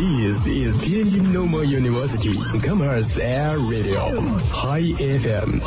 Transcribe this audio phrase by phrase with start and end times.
[0.00, 4.16] This is Tianjin Normal University Commerce Air Radio
[4.48, 5.60] High FM。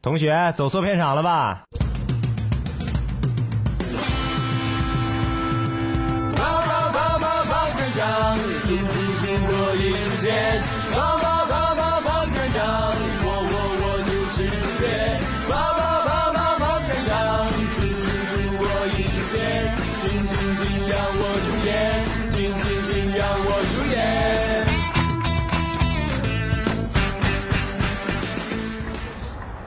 [0.00, 1.66] 同学走错片场了吧？
[20.56, 23.96] 进进进让我出演，进进进让我出演。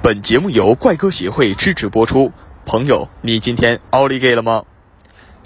[0.01, 2.31] 本节目由怪歌协会支持播出。
[2.65, 4.63] 朋友，你今天奥利给了吗？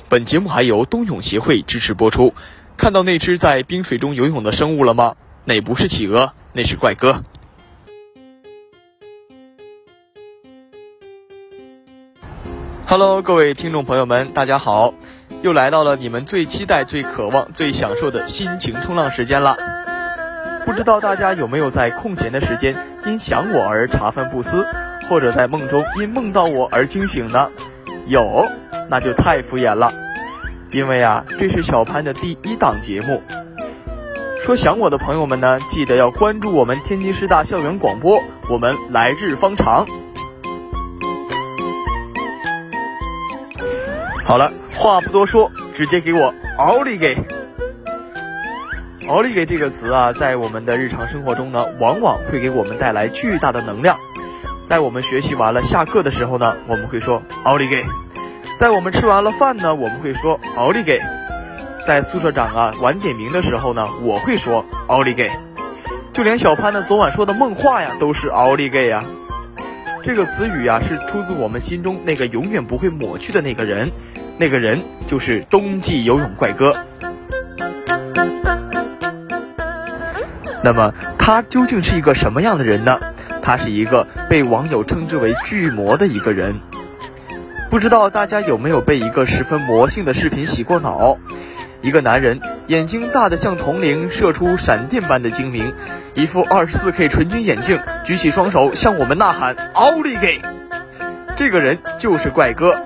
[0.07, 2.33] 本节目还由冬泳协会支持播出。
[2.77, 5.15] 看到那只在冰水中游泳的生物了吗？
[5.43, 7.23] 那不是企鹅，那是怪哥。
[12.85, 14.93] Hello，各位听众朋友们，大家好！
[15.43, 19.57] 又来到了你们最期待、最渴望、最享受的心情冲浪时间了。
[20.65, 24.65] 不知道大家有没有在空闲的时间因想我而茶饭不思，
[25.09, 27.49] 或者在梦中因梦到我而惊醒呢？
[28.07, 28.45] 有，
[28.89, 29.91] 那就太敷衍了。
[30.71, 33.21] 因为啊，这是小潘的第一档节目。
[34.39, 39.85] 说想我的朋友们呢，记得要关注我们天津师大校园广播，我们来日方长。
[44.23, 44.53] 好了，
[44.83, 47.17] 话不多说，直接给我奥利给！
[49.07, 53.97] 奥利给这个词啊，在我们的日常生活中呢，往往会给我们带来巨大的能量。
[54.67, 57.85] 在我们学习完了下课的时候呢，我们会说奥利给；
[58.59, 60.99] 在我们吃完了饭呢，我们会说奥利给；
[61.87, 65.31] 在宿舍长啊晚点名的时候呢，我会说奥利给。
[66.11, 69.01] 就连小潘呢昨晚说的梦话呀，都是奥利给呀。
[70.03, 73.89] 这个词语呀，是出自我们心中那个永远不会抹去的那个人，
[74.37, 76.75] 那个人就是冬季游泳怪哥。
[80.61, 82.99] 那么他究竟是一个什么样的人呢？
[83.41, 86.59] 他是一个被网友称之为巨魔的一个人。
[87.69, 91.17] 不知道大家有没有被一个十分魔性的视频洗过脑？
[91.81, 95.73] 一个男人眼睛大得像铜铃，射出闪电般的精明，
[96.15, 100.41] 一副二十四 K 纯金眼镜，举起双手向我们呐喊“奥利给”。
[101.35, 102.79] 这个人就是怪哥。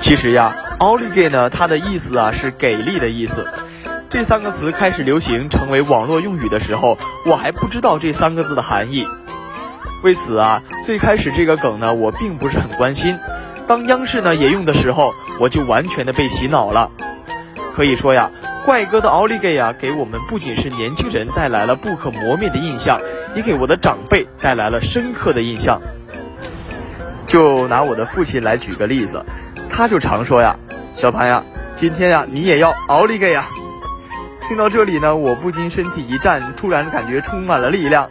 [0.00, 3.46] 其实呀，奥利给呢，它的意思啊是给力的意思。
[4.10, 9.06] 这三个词开始流行，成为网络用语的时候，我还不知道这三个字的含义。
[10.02, 13.18] 为此啊，最开始这个梗呢，我并不是很关心。
[13.66, 16.90] 当央视呢也用的时候，我就完全的被洗脑了。
[17.74, 18.30] 可以说呀，
[18.68, 23.00] 怪哥的奥利给呀，给我们不仅是年轻人带来了不可磨灭的印象，
[23.34, 25.80] 也给我的长辈带来了深刻的印象。
[27.26, 29.24] 就拿我的父亲来举个例子，
[29.70, 30.54] 他就常说呀
[30.94, 31.42] ：“小潘呀，
[31.76, 33.46] 今天呀，你也要奥利给呀。”
[34.46, 38.10] 听到这里呢，我不禁身体一颤，突然感觉充满了力量。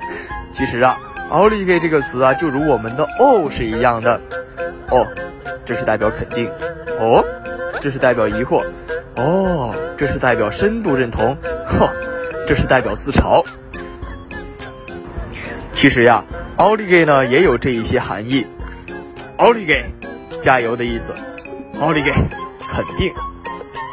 [0.53, 0.97] 其实啊，
[1.29, 4.19] 奥利给这个词啊，就如我们的哦是一样的。
[4.89, 5.07] 哦，
[5.67, 6.49] 这是代表肯定。
[6.99, 7.23] 哦，
[7.79, 8.65] 这是代表疑惑。
[9.15, 11.35] 哦，这是代表深度认同。
[11.65, 11.89] 呵，
[12.47, 13.43] 这是代表自嘲。
[15.73, 16.23] 其实呀，
[16.55, 18.45] 奥利给呢也有这一些含义。
[19.37, 19.85] 奥利给，
[20.41, 21.13] 加油的意思。
[21.79, 23.11] 奥利给，肯定。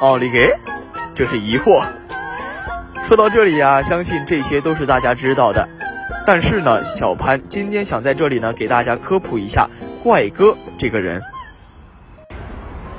[0.00, 0.54] 奥利给，
[1.14, 1.82] 这是疑惑。
[3.04, 5.68] 说到这里呀、相信这些都是大家知道的。
[6.26, 9.68] 但是呢，小潘今天想在这里呢给大家科普一下
[10.02, 11.22] 怪哥这个人。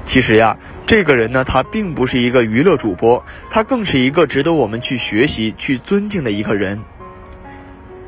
[0.04, 6.80] 其实呀，这个人呢，他并不是一个娱乐主播，他更是一个值得我们去学习、去尊敬的一个人。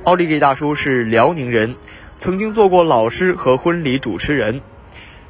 [0.04, 1.76] 奥利给大叔是辽宁人，
[2.20, 4.62] 曾经做过老师和婚礼主持人。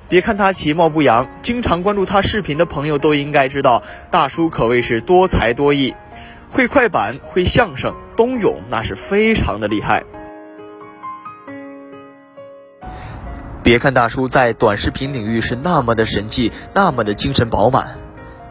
[0.10, 3.82] 别看他其貌不扬，经常关注他视频的朋友都应该知道，
[4.12, 5.96] 大叔可谓是多才多艺，
[6.50, 10.04] 会快板，会相声，冬泳那是非常的厉害。
[13.68, 18.00] 别看大叔在短视频领域是那么的神气，那么的精神饱满，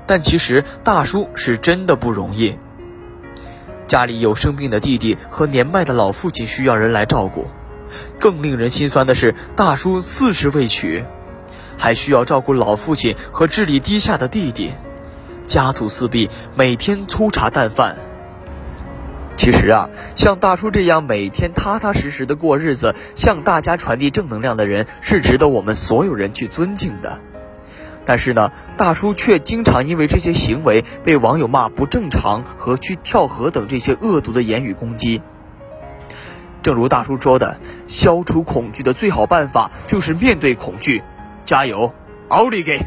[0.07, 2.59] 但其实大叔是真的不容易。
[3.87, 7.47] 家里有生病的弟弟和年迈的老父亲需要人来照顾，
[8.21, 11.03] 更令人心酸的是，大叔四十未娶，
[11.79, 14.75] 还需要照顾老父亲和智力低下的弟弟，
[15.47, 17.97] 家徒四壁，每天粗茶淡饭。
[19.37, 27.21] 其实啊，像大叔这样每天踏踏实实的过日子，向大家传递正能量的人，是值得我们所有人去尊敬的。
[28.05, 35.21] 但是呢，大叔却经常因为这些行为被网友骂不正常和去跳河等这些恶毒的言语攻击。
[36.63, 41.03] 正如大叔说的，消除恐惧的最好办法就是面对恐惧，
[41.45, 41.93] 加油，
[42.29, 42.87] 奥利给！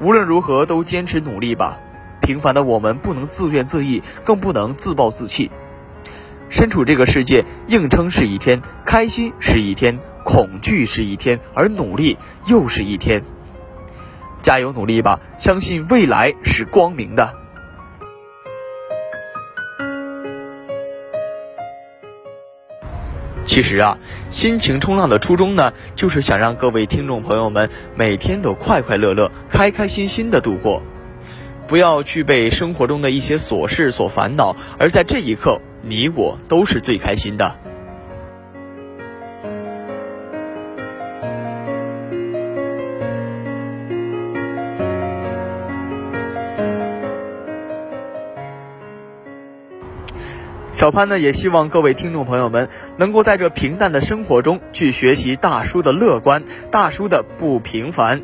[0.00, 1.78] 无论如何都坚持努力吧。
[2.26, 5.48] 平凡的我们不能自怨自艾，更不能自暴自弃。
[6.48, 13.22] 身处这个世界，硬撑是一天，开心是一天，恐惧是一天，而努力又是一天。
[14.42, 17.32] 加油努力吧，相信未来是光明的。
[23.44, 23.98] 其实啊，
[24.30, 30.82] 心情冲浪的初衷呢，就是想让各位听众朋友们每天都快快乐乐、开开心心的度过。
[31.68, 37.56] 不要去被生活中的一些琐事所烦恼，而在这一刻，你我都是最开心的。
[50.72, 52.68] 小潘呢，也希望各位听众朋友们
[52.98, 58.22] 能够在这平淡的生活中去学习大叔的乐观，大叔的不平凡。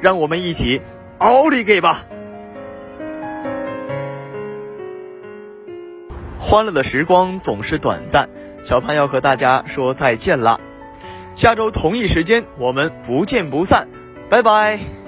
[0.00, 0.80] 让我们一起
[1.18, 2.06] 奥利给吧！
[6.40, 8.28] 欢乐的时光总是短暂，
[8.64, 10.60] 小潘要和大家说再见了。
[11.36, 13.86] 下周同一时间，我们不见不散，
[14.28, 14.99] 拜拜。